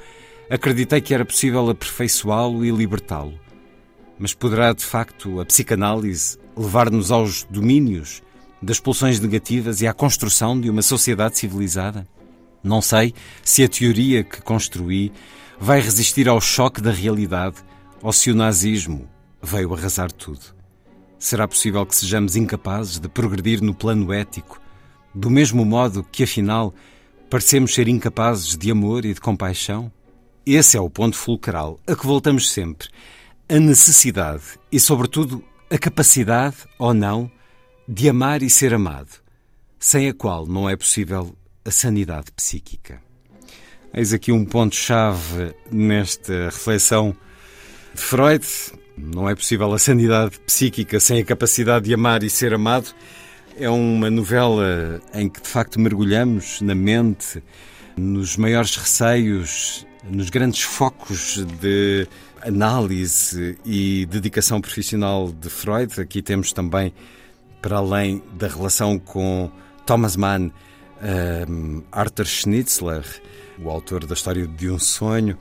Acreditei 0.50 1.00
que 1.00 1.14
era 1.14 1.24
possível 1.24 1.70
aperfeiçoá-lo 1.70 2.62
e 2.62 2.70
libertá-lo. 2.70 3.45
Mas 4.18 4.32
poderá, 4.32 4.72
de 4.72 4.84
facto, 4.84 5.40
a 5.40 5.44
psicanálise 5.44 6.38
levar-nos 6.56 7.10
aos 7.10 7.44
domínios 7.44 8.22
das 8.62 8.80
pulsões 8.80 9.20
negativas 9.20 9.80
e 9.80 9.86
à 9.86 9.92
construção 9.92 10.58
de 10.58 10.70
uma 10.70 10.82
sociedade 10.82 11.38
civilizada? 11.38 12.06
Não 12.62 12.80
sei 12.80 13.14
se 13.42 13.62
a 13.62 13.68
teoria 13.68 14.24
que 14.24 14.40
construí 14.40 15.12
vai 15.60 15.80
resistir 15.80 16.28
ao 16.28 16.40
choque 16.40 16.80
da 16.80 16.90
realidade 16.90 17.56
ou 18.02 18.12
se 18.12 18.30
o 18.30 18.34
nazismo 18.34 19.08
veio 19.42 19.72
arrasar 19.74 20.10
tudo. 20.10 20.54
Será 21.18 21.46
possível 21.46 21.84
que 21.86 21.94
sejamos 21.94 22.36
incapazes 22.36 22.98
de 22.98 23.08
progredir 23.08 23.62
no 23.62 23.74
plano 23.74 24.12
ético, 24.12 24.60
do 25.14 25.30
mesmo 25.30 25.64
modo 25.64 26.02
que, 26.02 26.24
afinal, 26.24 26.74
parecemos 27.30 27.74
ser 27.74 27.88
incapazes 27.88 28.56
de 28.56 28.70
amor 28.70 29.04
e 29.04 29.14
de 29.14 29.20
compaixão? 29.20 29.90
Esse 30.44 30.76
é 30.76 30.80
o 30.80 30.90
ponto 30.90 31.16
fulcral 31.16 31.78
a 31.86 31.94
que 31.94 32.06
voltamos 32.06 32.50
sempre 32.50 32.88
a 33.48 33.60
necessidade 33.60 34.42
e, 34.70 34.80
sobretudo, 34.80 35.42
a 35.70 35.78
capacidade 35.78 36.56
ou 36.78 36.92
não 36.92 37.30
de 37.88 38.08
amar 38.08 38.42
e 38.42 38.50
ser 38.50 38.74
amado, 38.74 39.10
sem 39.78 40.08
a 40.08 40.14
qual 40.14 40.46
não 40.46 40.68
é 40.68 40.76
possível 40.76 41.36
a 41.64 41.70
sanidade 41.70 42.32
psíquica. 42.32 43.00
Eis 43.94 44.12
aqui 44.12 44.32
um 44.32 44.44
ponto-chave 44.44 45.54
nesta 45.70 46.46
reflexão 46.46 47.16
de 47.94 48.00
Freud. 48.00 48.46
Não 48.98 49.28
é 49.28 49.34
possível 49.34 49.72
a 49.72 49.78
sanidade 49.78 50.38
psíquica 50.40 50.98
sem 50.98 51.20
a 51.20 51.24
capacidade 51.24 51.86
de 51.86 51.94
amar 51.94 52.22
e 52.22 52.30
ser 52.30 52.52
amado. 52.52 52.92
É 53.58 53.70
uma 53.70 54.10
novela 54.10 55.00
em 55.14 55.28
que 55.28 55.40
de 55.40 55.48
facto 55.48 55.80
mergulhamos 55.80 56.60
na 56.60 56.74
mente, 56.74 57.42
nos 57.96 58.36
maiores 58.36 58.76
receios, 58.76 59.85
nos 60.10 60.30
grandes 60.30 60.62
focos 60.62 61.44
de 61.60 62.06
análise 62.42 63.58
e 63.64 64.06
dedicação 64.06 64.60
profissional 64.60 65.32
de 65.32 65.48
Freud. 65.48 66.00
Aqui 66.00 66.22
temos 66.22 66.52
também, 66.52 66.92
para 67.60 67.78
além 67.78 68.22
da 68.38 68.48
relação 68.48 68.98
com 68.98 69.50
Thomas 69.84 70.16
Mann, 70.16 70.50
um, 71.48 71.82
Arthur 71.90 72.26
Schnitzler, 72.26 73.04
o 73.58 73.70
autor 73.70 74.06
da 74.06 74.14
história 74.14 74.46
de 74.46 74.70
um 74.70 74.78
sonho, 74.78 75.36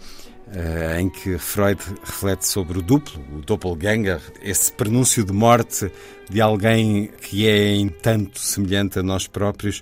uh, 0.47 0.99
em 0.99 1.09
que 1.09 1.37
Freud 1.37 1.81
reflete 2.03 2.47
sobre 2.47 2.79
o 2.79 2.81
duplo, 2.81 3.21
o 3.35 3.41
doppelganger, 3.41 4.21
esse 4.41 4.71
prenúncio 4.71 5.23
de 5.23 5.33
morte 5.33 5.91
de 6.29 6.41
alguém 6.41 7.09
que 7.21 7.47
é 7.47 7.75
em 7.75 7.89
tanto 7.89 8.39
semelhante 8.39 8.99
a 8.99 9.03
nós 9.03 9.27
próprios. 9.27 9.81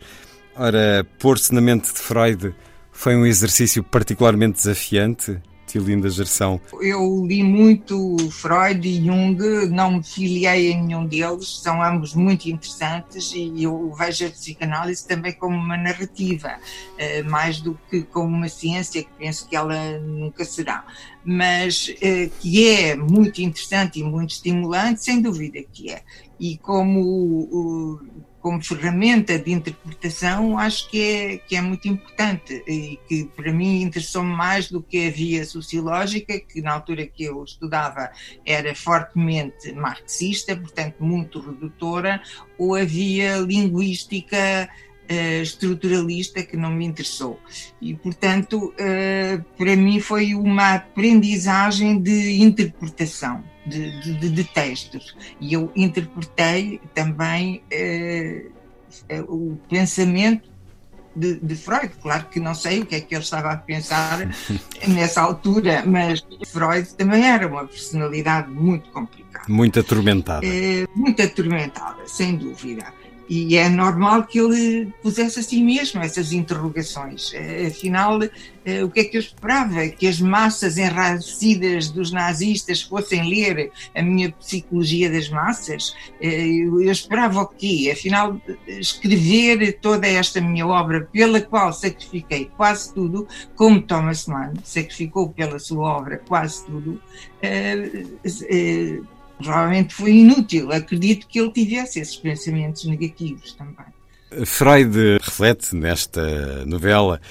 Ora, 0.55 1.05
pôr-se 1.19 1.53
na 1.53 1.61
mente 1.61 1.91
de 1.91 1.99
Freud 1.99 2.53
foi 2.93 3.15
um 3.15 3.25
exercício 3.25 3.83
particularmente 3.83 4.57
desafiante 4.57 5.41
Tiolinda 5.73 6.07
Gerson? 6.07 6.59
Eu 6.79 7.25
li 7.25 7.43
muito 7.43 8.15
Freud 8.29 8.87
e 8.87 9.03
Jung, 9.03 9.37
não 9.69 9.97
me 9.97 10.03
filiei 10.03 10.71
em 10.71 10.83
nenhum 10.83 11.07
deles, 11.07 11.61
são 11.61 11.81
ambos 11.81 12.13
muito 12.13 12.45
interessantes 12.45 13.33
e 13.33 13.63
eu 13.63 13.91
vejo 13.97 14.27
a 14.27 14.29
psicanálise 14.29 15.07
também 15.07 15.33
como 15.33 15.55
uma 15.55 15.75
narrativa, 15.75 16.59
eh, 16.97 17.23
mais 17.23 17.59
do 17.59 17.77
que 17.89 18.03
como 18.03 18.35
uma 18.35 18.49
ciência, 18.49 19.03
que 19.03 19.09
penso 19.17 19.49
que 19.49 19.55
ela 19.55 19.97
nunca 19.99 20.45
será. 20.45 20.85
Mas 21.25 21.91
eh, 22.01 22.29
que 22.39 22.69
é 22.69 22.95
muito 22.95 23.41
interessante 23.41 23.99
e 23.99 24.03
muito 24.03 24.31
estimulante, 24.31 25.03
sem 25.03 25.21
dúvida 25.21 25.59
que 25.71 25.91
é. 25.91 26.03
E 26.39 26.57
como 26.57 27.99
como 28.43 28.61
ferramenta 28.61 29.39
de 29.39 29.53
interpretação, 29.53 30.59
acho 30.59 30.89
que 30.89 31.01
é, 31.01 31.37
que 31.37 31.55
é 31.55 31.61
muito 31.61 31.87
importante 31.87 32.61
e 32.67 32.99
que 33.07 33.23
para 33.23 33.53
mim 33.53 33.81
interessou-me 33.81 34.35
mais 34.35 34.69
do 34.69 34.81
que 34.81 35.07
a 35.07 35.09
via 35.09 35.45
sociológica, 35.45 36.37
que 36.37 36.61
na 36.61 36.73
altura 36.73 37.07
que 37.07 37.23
eu 37.23 37.41
estudava 37.41 38.11
era 38.45 38.75
fortemente 38.75 39.71
marxista, 39.71 40.57
portanto 40.57 40.95
muito 40.99 41.39
redutora, 41.39 42.21
ou 42.57 42.75
a 42.75 42.83
via 42.83 43.37
linguística 43.37 44.69
uh, 45.09 45.41
estruturalista 45.41 46.43
que 46.43 46.57
não 46.57 46.69
me 46.69 46.85
interessou. 46.85 47.39
E, 47.81 47.93
portanto, 47.93 48.73
uh, 48.73 49.43
para 49.57 49.75
mim 49.77 50.01
foi 50.01 50.35
uma 50.35 50.75
aprendizagem 50.75 51.97
de 51.97 52.43
interpretação 52.43 53.52
de, 53.65 54.17
de, 54.17 54.29
de 54.29 54.43
textos. 54.43 55.15
E 55.39 55.53
eu 55.53 55.71
interpretei 55.75 56.81
também 56.93 57.63
uh, 57.71 59.23
o 59.27 59.57
pensamento 59.69 60.51
de, 61.15 61.39
de, 61.39 61.55
Freud. 61.55 61.91
Claro 62.01 62.25
que 62.25 62.39
não 62.39 62.55
sei 62.55 62.81
o 62.81 62.85
que 62.85 62.95
é 62.95 63.01
que 63.01 63.13
ele 63.13 63.23
estava 63.23 63.51
a 63.51 63.57
pensar 63.57 64.27
nessa 64.87 65.21
altura, 65.21 65.83
mas 65.85 66.25
Freud 66.47 66.87
também 66.95 67.25
era 67.25 67.47
uma 67.47 67.65
personalidade 67.65 68.49
muito 68.49 68.89
complicada. 68.91 69.45
Muito 69.47 69.79
atormentada. 69.79 70.45
muito 70.95 71.21
atormentada, 71.21 72.07
sem 72.07 72.35
dúvida. 72.35 72.85
E 73.29 73.55
é 73.55 73.69
normal 73.69 74.23
que 74.23 74.39
ele 74.39 74.91
pusesse 75.01 75.39
a 75.39 75.43
si 75.43 75.61
mesmo 75.63 76.01
essas 76.01 76.33
interrogações. 76.33 77.31
Eh, 77.33 77.67
afinal, 77.67 78.19
eh, 78.65 78.83
o 78.83 78.89
que 78.89 78.99
é 78.99 79.03
que 79.05 79.17
eu 79.17 79.21
esperava? 79.21 79.87
Que 79.87 80.07
as 80.07 80.19
massas 80.19 80.77
enraivecidas 80.77 81.89
dos 81.89 82.11
nazistas 82.11 82.81
fossem 82.81 83.27
ler 83.29 83.71
a 83.95 84.01
minha 84.01 84.31
psicologia 84.33 85.09
das 85.09 85.29
massas? 85.29 85.95
Eh, 86.19 86.47
eu 86.47 86.91
esperava 86.91 87.41
o 87.41 87.47
quê? 87.47 87.89
Afinal, 87.93 88.39
escrever 88.67 89.79
toda 89.81 90.05
esta 90.05 90.41
minha 90.41 90.67
obra, 90.67 91.07
pela 91.11 91.39
qual 91.39 91.71
sacrifiquei 91.71 92.51
quase 92.57 92.93
tudo, 92.93 93.27
como 93.55 93.81
Thomas 93.81 94.27
Mann 94.27 94.53
sacrificou 94.63 95.29
pela 95.29 95.59
sua 95.59 95.97
obra 95.97 96.21
quase 96.27 96.65
tudo, 96.65 97.01
provavelmente 99.43 99.93
foi 99.93 100.11
inútil. 100.11 100.71
Acredito 100.71 101.27
que 101.27 101.39
ele 101.39 101.51
tivesse 101.51 101.99
esses 101.99 102.15
pensamentos 102.15 102.85
negativos 102.85 103.53
também. 103.53 103.85
Freud 104.45 105.19
reflete 105.21 105.75
nesta 105.75 106.65
novela 106.65 107.21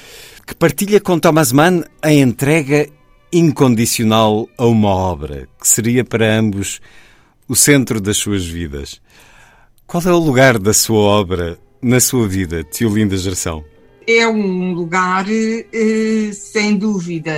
que 0.47 0.55
partilha 0.55 1.01
com 1.01 1.19
Thomas 1.19 1.51
Mann 1.51 1.83
a 2.01 2.13
entrega 2.13 2.89
incondicional 3.33 4.49
a 4.57 4.67
uma 4.67 4.91
obra, 4.91 5.49
que 5.61 5.67
seria 5.67 6.05
para 6.05 6.39
ambos 6.39 6.81
o 7.49 7.57
centro 7.57 8.01
das 8.01 8.19
suas 8.19 8.47
vidas. 8.47 9.01
Qual 9.87 10.03
é 10.05 10.13
o 10.13 10.19
lugar 10.19 10.59
da 10.59 10.73
sua 10.73 11.01
obra 11.01 11.59
na 11.81 11.99
sua 11.99 12.29
vida, 12.29 12.63
Tio 12.63 12.95
Linda 12.95 13.17
Gerção? 13.17 13.65
É 14.07 14.27
um 14.27 14.73
lugar, 14.73 15.27
eh, 15.29 16.31
sem 16.33 16.77
dúvida, 16.77 17.33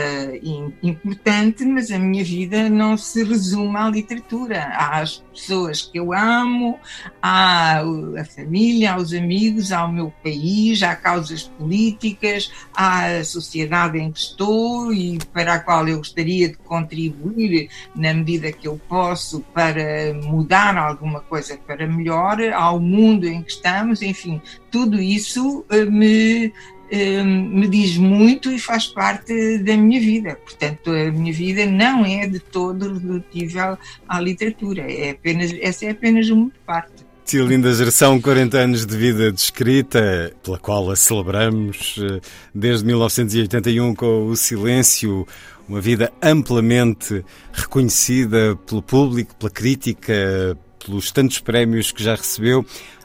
importante, 0.82 1.64
mas 1.64 1.90
a 1.90 1.98
minha 1.98 2.24
vida 2.24 2.68
não 2.68 2.96
se 2.96 3.22
resume 3.22 3.76
à 3.76 3.88
literatura. 3.88 4.64
Há 4.72 5.00
as 5.00 5.18
pessoas 5.32 5.82
que 5.82 5.98
eu 5.98 6.12
amo, 6.12 6.78
há 7.20 7.80
a 7.80 8.24
família, 8.24 8.92
há 8.92 8.96
os 8.96 9.12
amigos, 9.12 9.72
há 9.72 9.84
o 9.84 9.92
meu 9.92 10.12
país, 10.22 10.82
há 10.82 10.94
causas 10.94 11.42
políticas, 11.42 12.50
há 12.72 13.18
a 13.18 13.24
sociedade 13.24 13.98
em 13.98 14.10
que 14.10 14.18
estou 14.18 14.92
e 14.92 15.18
para 15.32 15.54
a 15.54 15.58
qual 15.58 15.86
eu 15.88 15.98
gostaria 15.98 16.48
de 16.48 16.56
contribuir 16.56 17.68
na 17.94 18.14
medida 18.14 18.52
que 18.52 18.68
eu 18.68 18.80
posso 18.88 19.40
para 19.52 20.14
mudar 20.22 20.76
alguma 20.76 21.20
coisa 21.20 21.56
para 21.56 21.86
melhor, 21.86 22.40
ao 22.52 22.80
mundo 22.80 23.26
em 23.26 23.42
que 23.42 23.50
estamos, 23.50 24.02
enfim, 24.02 24.40
tudo 24.74 25.00
isso 25.00 25.64
eh, 25.70 25.84
me 25.84 26.52
Hum, 26.92 27.60
me 27.60 27.66
diz 27.66 27.96
muito 27.96 28.52
e 28.52 28.58
faz 28.58 28.86
parte 28.86 29.58
da 29.58 29.76
minha 29.76 30.00
vida. 30.00 30.36
Portanto, 30.36 30.90
a 30.90 31.10
minha 31.10 31.32
vida 31.32 31.66
não 31.66 32.04
é 32.04 32.26
de 32.26 32.38
todo 32.38 32.94
redutível 32.94 33.76
à 34.08 34.20
literatura. 34.20 34.82
É 34.82 35.10
apenas, 35.10 35.52
essa 35.60 35.86
é 35.86 35.90
apenas 35.90 36.28
uma 36.28 36.50
parte. 36.64 37.04
Tia 37.24 37.42
Linda 37.42 37.74
Gerção, 37.74 38.20
40 38.20 38.58
anos 38.58 38.86
de 38.86 38.96
vida 38.96 39.32
descrita, 39.32 40.32
pela 40.42 40.58
qual 40.58 40.90
a 40.90 40.94
celebramos 40.94 41.96
eh, 41.98 42.20
desde 42.54 42.84
1981 42.84 43.94
com 43.94 44.26
o 44.26 44.36
Silêncio, 44.36 45.26
uma 45.66 45.80
vida 45.80 46.12
amplamente 46.22 47.24
reconhecida 47.50 48.54
pelo 48.66 48.82
público, 48.82 49.34
pela 49.36 49.50
crítica, 49.50 50.56
pelos 50.84 51.10
tantos 51.10 51.40
prémios 51.40 51.90
que 51.90 52.04
já 52.04 52.14
recebeu. 52.14 52.64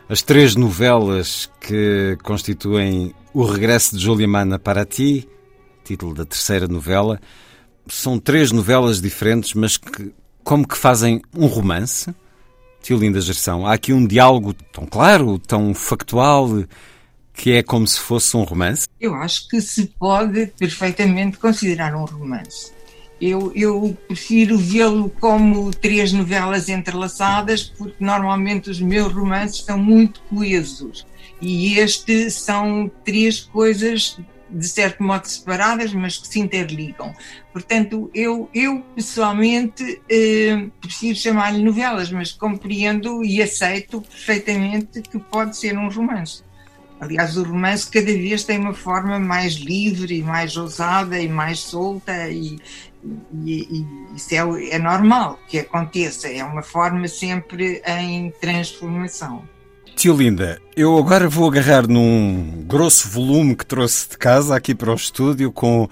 As 0.09 0.23
três 0.23 0.55
novelas 0.55 1.47
que 1.61 2.17
constituem 2.23 3.13
o 3.31 3.43
regresso 3.43 3.95
de 3.95 4.03
Julia 4.03 4.27
Mana 4.27 4.57
para 4.57 4.83
ti, 4.83 5.29
título 5.83 6.15
da 6.15 6.25
terceira 6.25 6.67
novela, 6.67 7.21
são 7.87 8.17
três 8.17 8.51
novelas 8.51 8.99
diferentes, 8.99 9.53
mas 9.53 9.77
que 9.77 10.11
como 10.43 10.67
que 10.67 10.75
fazem 10.75 11.21
um 11.31 11.45
romance. 11.45 12.11
Tio 12.81 12.97
Linda 12.97 13.21
Gerção, 13.21 13.67
há 13.67 13.73
aqui 13.73 13.93
um 13.93 14.03
diálogo 14.07 14.51
tão 14.73 14.87
claro, 14.87 15.37
tão 15.37 15.75
factual, 15.75 16.63
que 17.31 17.51
é 17.51 17.61
como 17.61 17.87
se 17.87 17.99
fosse 17.99 18.35
um 18.35 18.41
romance? 18.41 18.87
Eu 18.99 19.13
acho 19.13 19.47
que 19.47 19.61
se 19.61 19.85
pode 19.99 20.47
perfeitamente 20.57 21.37
considerar 21.37 21.95
um 21.95 22.05
romance. 22.05 22.71
Eu, 23.21 23.51
eu 23.53 23.97
prefiro 24.07 24.57
vê-lo 24.57 25.09
como 25.19 25.71
três 25.71 26.13
novelas 26.13 26.69
entrelaçadas, 26.69 27.63
porque 27.63 27.97
normalmente 27.99 28.69
os 28.69 28.79
meus 28.79 29.11
romances 29.11 29.63
são 29.63 29.77
muito 29.77 30.21
coesos. 30.29 31.05
E 31.41 31.77
este 31.77 32.29
são 32.31 32.89
três 33.03 33.41
coisas 33.41 34.17
de 34.49 34.67
certo 34.67 35.03
modo 35.03 35.25
separadas, 35.25 35.93
mas 35.93 36.17
que 36.17 36.27
se 36.27 36.39
interligam. 36.39 37.13
Portanto, 37.53 38.09
eu, 38.13 38.49
eu 38.53 38.81
pessoalmente 38.95 40.01
eh, 40.09 40.69
prefiro 40.81 41.15
chamar-lhe 41.15 41.63
novelas, 41.63 42.11
mas 42.11 42.31
compreendo 42.31 43.23
e 43.23 43.41
aceito 43.41 44.01
perfeitamente 44.01 45.01
que 45.01 45.19
pode 45.19 45.55
ser 45.55 45.77
um 45.77 45.89
romance. 45.89 46.43
Aliás, 46.99 47.37
o 47.37 47.43
romance 47.43 47.89
cada 47.89 48.05
vez 48.05 48.43
tem 48.43 48.59
uma 48.59 48.73
forma 48.73 49.19
mais 49.19 49.53
livre, 49.53 50.21
mais 50.21 50.57
ousada 50.57 51.17
e 51.19 51.29
mais 51.29 51.59
solta, 51.59 52.29
e, 52.29 52.59
e, 53.45 53.67
e 53.71 53.85
isso 54.15 54.33
é, 54.33 54.75
é 54.75 54.79
normal 54.79 55.39
que 55.47 55.59
aconteça, 55.59 56.27
é 56.27 56.43
uma 56.43 56.61
forma 56.61 57.07
sempre 57.07 57.81
em 57.85 58.31
transformação. 58.41 59.43
Tio 59.95 60.15
Linda, 60.15 60.61
eu 60.75 60.97
agora 60.97 61.27
vou 61.27 61.49
agarrar 61.49 61.87
num 61.87 62.63
grosso 62.65 63.09
volume 63.09 63.55
que 63.55 63.65
trouxe 63.65 64.09
de 64.09 64.17
casa 64.17 64.55
aqui 64.55 64.73
para 64.73 64.91
o 64.91 64.95
estúdio 64.95 65.51
com 65.51 65.89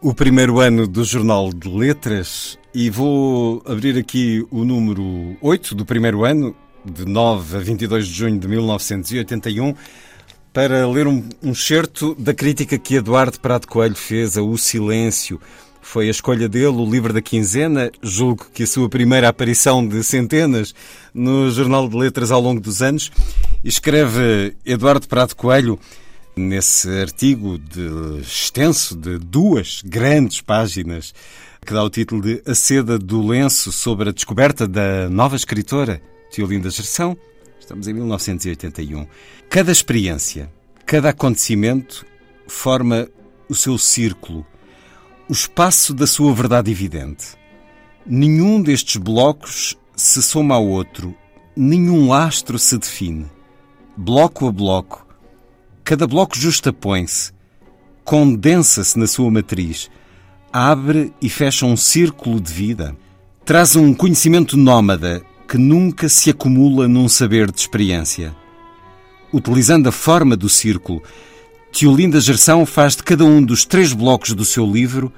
o 0.00 0.14
primeiro 0.14 0.58
ano 0.58 0.86
do 0.86 1.04
Jornal 1.04 1.50
de 1.50 1.68
Letras 1.68 2.58
e 2.74 2.88
vou 2.88 3.62
abrir 3.66 3.98
aqui 3.98 4.46
o 4.50 4.64
número 4.64 5.36
8 5.40 5.74
do 5.74 5.84
primeiro 5.84 6.24
ano, 6.24 6.54
de 6.84 7.04
9 7.04 7.56
a 7.56 7.60
22 7.60 8.06
de 8.06 8.12
junho 8.12 8.38
de 8.38 8.46
1981, 8.48 9.74
para 10.52 10.86
ler 10.88 11.06
um, 11.06 11.22
um 11.42 11.54
certo 11.54 12.14
da 12.16 12.34
crítica 12.34 12.78
que 12.78 12.96
Eduardo 12.96 13.38
Prado 13.38 13.66
Coelho 13.66 13.94
fez 13.94 14.36
a 14.36 14.42
O 14.42 14.58
Silêncio, 14.58 15.40
foi 15.80 16.08
a 16.08 16.10
escolha 16.10 16.48
dele, 16.48 16.66
o 16.66 16.88
livro 16.88 17.12
da 17.12 17.20
quinzena, 17.20 17.90
julgo 18.02 18.46
que 18.52 18.62
a 18.62 18.66
sua 18.66 18.88
primeira 18.88 19.28
aparição 19.28 19.86
de 19.86 20.04
centenas 20.04 20.74
no 21.12 21.50
Jornal 21.50 21.88
de 21.88 21.96
Letras 21.96 22.30
ao 22.30 22.40
longo 22.40 22.60
dos 22.60 22.82
anos. 22.82 23.10
Escreve 23.64 24.54
Eduardo 24.64 25.08
Prado 25.08 25.34
Coelho 25.34 25.78
nesse 26.36 26.88
artigo 27.00 27.58
de 27.58 28.20
extenso 28.20 28.96
de 28.96 29.18
duas 29.18 29.82
grandes 29.84 30.40
páginas 30.40 31.12
que 31.64 31.72
dá 31.72 31.82
o 31.82 31.90
título 31.90 32.22
de 32.22 32.42
A 32.46 32.54
Seda 32.54 32.98
do 32.98 33.26
Lenço 33.26 33.72
sobre 33.72 34.10
a 34.10 34.12
descoberta 34.12 34.66
da 34.68 35.08
nova 35.10 35.36
escritora 35.36 36.00
Teolinda 36.30 36.70
Gerção. 36.70 37.16
Estamos 37.60 37.86
em 37.86 37.92
1981. 37.92 39.06
Cada 39.48 39.70
experiência, 39.70 40.50
cada 40.84 41.10
acontecimento 41.10 42.04
forma 42.48 43.08
o 43.48 43.54
seu 43.54 43.78
círculo 43.78 44.44
o 45.30 45.32
espaço 45.32 45.94
da 45.94 46.08
sua 46.08 46.34
verdade 46.34 46.72
evidente. 46.72 47.36
Nenhum 48.04 48.60
destes 48.60 48.96
blocos 48.96 49.78
se 49.94 50.20
soma 50.20 50.56
ao 50.56 50.66
outro, 50.66 51.14
nenhum 51.54 52.12
astro 52.12 52.58
se 52.58 52.76
define. 52.76 53.26
Bloco 53.96 54.48
a 54.48 54.50
bloco, 54.50 55.06
cada 55.84 56.04
bloco 56.04 56.36
justapõe-se, 56.36 57.30
condensa-se 58.02 58.98
na 58.98 59.06
sua 59.06 59.30
matriz, 59.30 59.88
abre 60.52 61.14
e 61.22 61.28
fecha 61.28 61.64
um 61.64 61.76
círculo 61.76 62.40
de 62.40 62.52
vida, 62.52 62.96
traz 63.44 63.76
um 63.76 63.94
conhecimento 63.94 64.56
nómada 64.56 65.22
que 65.50 65.58
nunca 65.58 66.08
se 66.08 66.30
acumula 66.30 66.86
num 66.86 67.08
saber 67.08 67.50
de 67.50 67.58
experiência. 67.58 68.36
Utilizando 69.32 69.88
a 69.88 69.92
forma 69.92 70.36
do 70.36 70.48
círculo, 70.48 71.02
Teolinda 71.72 72.20
Gerção 72.20 72.64
faz 72.64 72.94
de 72.94 73.02
cada 73.02 73.24
um 73.24 73.42
dos 73.42 73.64
três 73.64 73.92
blocos 73.92 74.32
do 74.32 74.44
seu 74.44 74.64
livro 74.64 75.12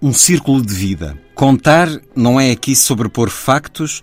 um 0.00 0.10
círculo 0.10 0.64
de 0.64 0.72
vida. 0.72 1.20
Contar 1.34 1.86
não 2.16 2.40
é 2.40 2.50
aqui 2.50 2.74
sobrepor 2.74 3.28
factos, 3.28 4.02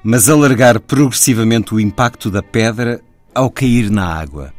mas 0.00 0.28
alargar 0.28 0.78
progressivamente 0.78 1.74
o 1.74 1.80
impacto 1.80 2.30
da 2.30 2.40
pedra 2.40 3.00
ao 3.34 3.50
cair 3.50 3.90
na 3.90 4.06
água. 4.06 4.54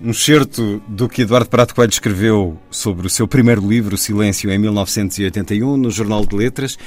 Um 0.00 0.12
certo 0.12 0.80
do 0.86 1.08
que 1.08 1.22
Eduardo 1.22 1.50
Prato 1.50 1.74
Coelho 1.74 1.90
escreveu 1.90 2.60
sobre 2.70 3.08
o 3.08 3.10
seu 3.10 3.26
primeiro 3.26 3.68
livro, 3.68 3.98
Silêncio, 3.98 4.52
em 4.52 4.58
1981, 4.58 5.76
no 5.76 5.90
Jornal 5.90 6.24
de 6.24 6.36
Letras. 6.36 6.78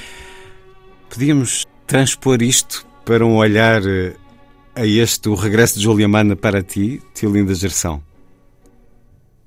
Podíamos 1.09 1.65
transpor 1.87 2.41
isto 2.41 2.85
para 3.05 3.25
um 3.25 3.35
olhar 3.35 3.81
eh, 3.85 4.13
a 4.75 4.85
este, 4.85 5.29
o 5.29 5.35
regresso 5.35 5.77
de 5.77 5.83
Julia 5.83 6.07
Mana 6.07 6.35
para 6.35 6.61
ti, 6.61 7.01
Tiolinda 7.13 7.53
Gerção? 7.53 8.01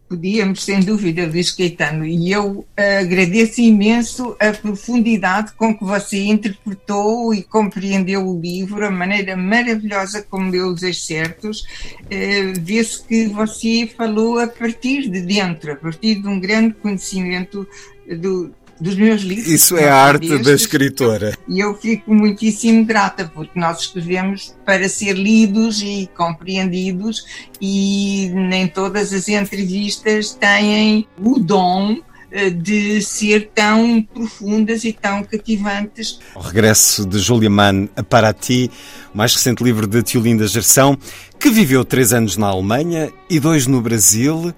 Podíamos, 0.09 0.64
sem 0.64 0.81
dúvida, 0.81 1.27
Luís 1.27 1.51
Caetano, 1.51 2.07
e 2.07 2.33
eu 2.33 2.61
uh, 2.61 2.66
agradeço 3.01 3.61
imenso 3.61 4.35
a 4.40 4.53
profundidade 4.53 5.53
com 5.53 5.77
que 5.77 5.85
você 5.85 6.24
interpretou 6.24 7.35
e 7.35 7.42
compreendeu 7.42 8.27
o 8.27 8.40
livro, 8.40 8.87
a 8.87 8.90
maneira 8.90 9.37
maravilhosa 9.37 10.22
como 10.22 10.51
deu 10.51 10.68
os 10.68 10.83
excertos. 10.83 11.61
Uh, 12.05 12.59
Vê-se 12.59 13.05
que 13.05 13.27
você 13.27 13.87
falou 13.94 14.38
a 14.38 14.46
partir 14.46 15.11
de 15.11 15.20
dentro, 15.20 15.72
a 15.72 15.77
partir 15.77 16.22
de 16.22 16.27
um 16.27 16.40
grande 16.40 16.72
conhecimento 16.72 17.68
do, 18.16 18.51
dos 18.81 18.97
meus 18.97 19.23
livros. 19.23 19.49
Isso 19.49 19.77
é 19.77 19.88
a 19.88 19.97
arte 19.97 20.29
destes, 20.29 20.47
da 20.47 20.53
escritora. 20.53 21.38
E 21.49 21.61
eu 21.61 21.75
fico 21.75 22.14
muitíssimo 22.14 22.85
grata, 22.85 23.31
porque 23.35 23.59
nós 23.59 23.81
escrevemos 23.81 24.55
para 24.64 24.88
ser 24.88 25.14
lidos 25.14 25.83
e 25.83 26.09
compreendidos, 26.17 27.25
e 27.61 28.31
nem 28.33 28.67
todas 28.69 29.12
as 29.12 29.29
entrevistas 29.29 30.35
têm 30.35 31.07
o 31.19 31.38
dom 31.38 31.97
eh, 32.31 32.51
de 32.51 33.01
ser 33.01 33.51
tão 33.55 34.03
profundas 34.03 34.85
e 34.85 34.93
tão 34.93 35.25
cativantes. 35.25 36.19
O 36.35 36.41
regresso 36.41 37.07
de 37.07 37.19
Julia 37.19 37.49
Mann 37.49 37.88
a 37.97 38.03
Paraty, 38.03 38.71
o 39.14 39.17
mais 39.17 39.35
recente 39.35 39.64
livro 39.64 39.87
de 39.87 40.03
Tiolinda 40.03 40.47
Gerção, 40.47 40.99
que 41.41 41.49
viveu 41.49 41.87
três 41.87 42.12
anos 42.12 42.37
na 42.37 42.49
Alemanha 42.49 43.11
e 43.31 43.41
dois 43.41 43.67
no 43.67 43.81
Brasil. 43.81 44.53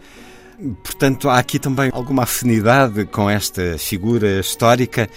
Portanto, 0.83 1.29
há 1.29 1.39
aqui 1.39 1.59
também 1.59 1.91
alguma 1.93 2.25
afinidade 2.25 3.05
com 3.07 3.29
esta 3.29 3.79
figura 3.79 4.41
histórica. 4.41 5.09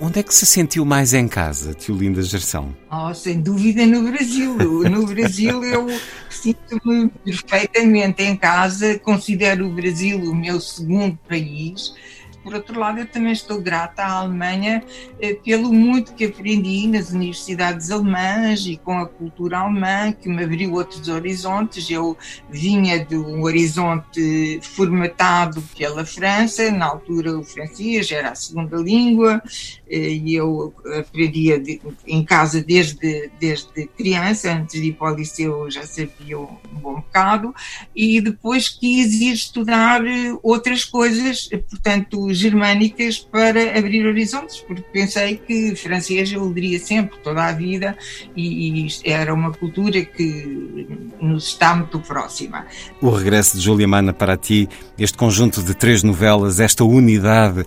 Onde 0.00 0.18
é 0.18 0.22
que 0.22 0.34
se 0.34 0.44
sentiu 0.44 0.84
mais 0.84 1.14
em 1.14 1.28
casa, 1.28 1.74
tio 1.74 1.94
Linda 1.94 2.20
Gerção? 2.22 2.74
Oh, 2.90 3.14
sem 3.14 3.40
dúvida 3.40 3.86
no 3.86 4.02
Brasil. 4.10 4.56
No 4.56 5.06
Brasil 5.06 5.62
eu 5.62 5.86
sinto-me 6.28 7.08
perfeitamente 7.24 8.22
em 8.24 8.36
casa, 8.36 8.98
considero 8.98 9.66
o 9.66 9.70
Brasil 9.70 10.18
o 10.18 10.34
meu 10.34 10.60
segundo 10.60 11.16
país 11.28 11.94
por 12.42 12.54
outro 12.54 12.78
lado, 12.78 12.98
eu 12.98 13.06
também 13.06 13.32
estou 13.32 13.60
grata 13.60 14.02
à 14.02 14.12
Alemanha 14.12 14.82
eh, 15.20 15.34
pelo 15.34 15.72
muito 15.72 16.14
que 16.14 16.24
aprendi 16.24 16.86
nas 16.88 17.10
universidades 17.10 17.90
alemãs 17.90 18.66
e 18.66 18.76
com 18.76 18.98
a 18.98 19.06
cultura 19.06 19.58
alemã, 19.58 20.12
que 20.12 20.28
me 20.28 20.42
abriu 20.42 20.72
outros 20.74 21.08
horizontes. 21.08 21.88
Eu 21.90 22.16
vinha 22.50 23.04
de 23.04 23.16
um 23.16 23.42
horizonte 23.42 24.60
formatado 24.62 25.62
pela 25.76 26.04
França, 26.04 26.70
na 26.70 26.86
altura 26.86 27.38
o 27.38 27.44
francês 27.44 28.10
era 28.10 28.30
a 28.30 28.34
segunda 28.34 28.76
língua, 28.76 29.42
eh, 29.88 30.14
e 30.14 30.34
eu 30.34 30.74
aprendia 30.98 31.58
de, 31.58 31.80
em 32.06 32.24
casa 32.24 32.62
desde, 32.62 33.30
desde 33.38 33.86
criança, 33.96 34.52
antes 34.52 34.80
de 34.80 34.88
ir 34.88 34.92
para 34.94 35.12
o 35.12 35.16
liceu 35.16 35.70
já 35.70 35.86
sabia 35.86 36.38
um 36.38 36.56
bom 36.72 36.94
bocado, 36.96 37.54
e 37.94 38.20
depois 38.20 38.68
quis 38.68 39.12
ir 39.20 39.32
estudar 39.32 40.02
outras 40.42 40.84
coisas, 40.84 41.48
portanto, 41.70 42.31
germânicas 42.38 43.18
para 43.18 43.78
abrir 43.78 44.06
horizontes, 44.06 44.58
porque 44.66 44.84
pensei 44.92 45.36
que 45.36 45.74
francês 45.76 46.32
eu 46.32 46.48
leria 46.48 46.78
sempre, 46.78 47.18
toda 47.22 47.44
a 47.44 47.52
vida, 47.52 47.96
e, 48.36 48.86
e 48.86 48.88
era 49.04 49.32
uma 49.32 49.52
cultura 49.52 50.04
que 50.04 50.86
nos 51.20 51.48
está 51.48 51.74
muito 51.74 52.00
próxima. 52.00 52.66
O 53.00 53.10
regresso 53.10 53.56
de 53.56 53.62
Julia 53.62 53.88
Mana 53.88 54.12
para 54.12 54.36
ti, 54.36 54.68
este 54.98 55.16
conjunto 55.16 55.62
de 55.62 55.74
três 55.74 56.02
novelas, 56.02 56.60
esta 56.60 56.84
unidade 56.84 57.64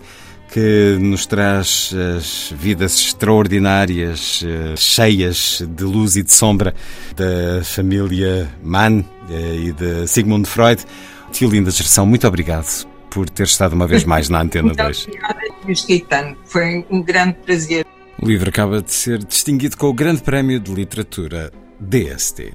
que 0.48 0.96
nos 1.00 1.26
traz 1.26 1.92
as 2.16 2.54
vidas 2.56 2.94
extraordinárias, 3.00 4.44
eh, 4.46 4.76
cheias 4.76 5.62
de 5.68 5.84
luz 5.84 6.16
e 6.16 6.22
de 6.22 6.32
sombra 6.32 6.74
da 7.14 7.64
família 7.64 8.48
Mann 8.62 9.04
eh, 9.28 9.56
e 9.66 9.72
de 9.72 10.06
Sigmund 10.06 10.48
Freud. 10.48 10.82
Tio 11.32 11.50
Linda 11.50 11.70
Gerção, 11.70 12.06
muito 12.06 12.26
obrigado 12.26 12.95
por 13.16 13.30
ter 13.30 13.44
estado 13.44 13.72
uma 13.72 13.86
vez 13.86 14.04
mais 14.04 14.28
na 14.28 14.42
Antena 14.42 14.74
2. 14.74 15.06
Obrigada, 15.06 15.40
Luís 15.64 15.86
Caetano. 15.86 16.36
Foi 16.44 16.84
um 16.90 17.02
grande 17.02 17.32
prazer. 17.46 17.86
O 18.20 18.26
livro 18.26 18.50
acaba 18.50 18.82
de 18.82 18.92
ser 18.92 19.24
distinguido 19.24 19.74
com 19.78 19.86
o 19.86 19.94
Grande 19.94 20.20
Prémio 20.20 20.60
de 20.60 20.70
Literatura 20.70 21.50
DST. 21.80 22.52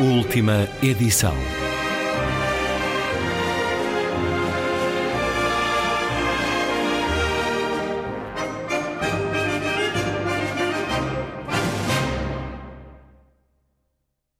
Última 0.00 0.68
edição. 0.82 1.65